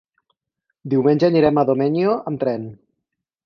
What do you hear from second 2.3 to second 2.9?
amb tren.